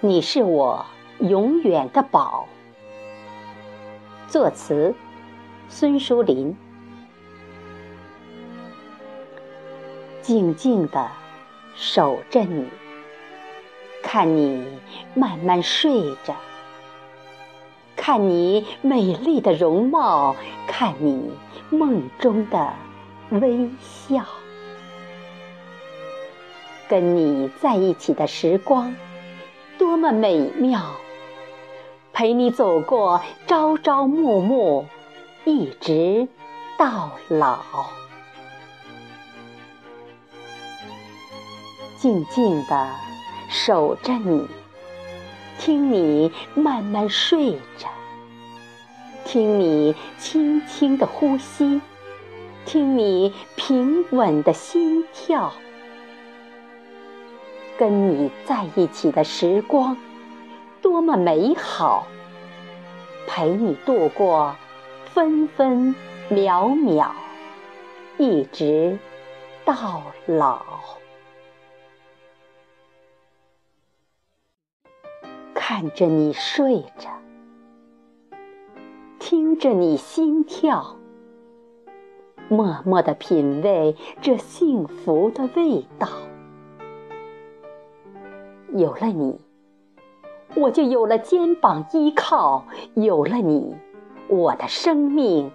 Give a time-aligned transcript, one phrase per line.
[0.00, 0.86] 你是我
[1.18, 2.46] 永远的宝。
[4.28, 4.94] 作词：
[5.68, 6.56] 孙淑林。
[10.22, 11.10] 静静地
[11.74, 12.68] 守着你，
[14.00, 14.64] 看你
[15.14, 16.32] 慢慢睡着，
[17.96, 20.36] 看你美丽的容貌，
[20.68, 21.32] 看你
[21.70, 22.72] 梦中的
[23.30, 24.24] 微笑。
[26.88, 28.94] 跟你在一起的时光
[29.88, 30.82] 多么美妙，
[32.12, 34.84] 陪你走过朝朝暮暮，
[35.46, 36.28] 一直
[36.76, 37.86] 到老。
[41.96, 42.94] 静静地
[43.48, 44.46] 守着你，
[45.58, 47.88] 听你慢慢睡着，
[49.24, 51.80] 听你轻轻的呼吸，
[52.66, 55.50] 听你平稳的心跳。
[57.78, 59.96] 跟你在一起的时光
[60.82, 62.08] 多么美好，
[63.28, 64.56] 陪你度过
[65.14, 65.94] 分分
[66.28, 67.12] 秒秒，
[68.18, 68.98] 一直
[69.64, 70.60] 到老。
[75.54, 77.10] 看着你睡着，
[79.20, 80.96] 听着你心跳，
[82.48, 86.08] 默默的品味这幸福的味道。
[88.74, 89.40] 有了你，
[90.54, 92.62] 我就有了肩膀依靠；
[92.94, 93.74] 有了你，
[94.28, 95.50] 我的生命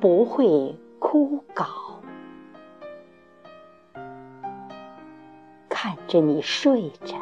[0.00, 1.66] 不会枯槁。
[5.68, 7.16] 看着你睡着。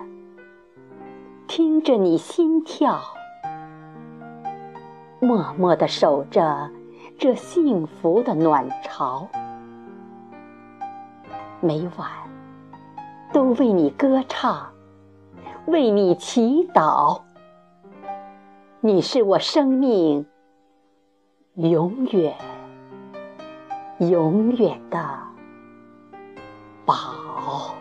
[1.49, 3.01] 听着你心跳，
[5.21, 6.69] 默默地守着
[7.17, 9.27] 这幸福的暖巢，
[11.61, 12.11] 每晚
[13.33, 14.67] 都为你歌唱，
[15.67, 17.21] 为你祈祷。
[18.81, 20.27] 你是我生命
[21.55, 22.35] 永远、
[23.99, 24.99] 永远的
[26.85, 27.75] 宝。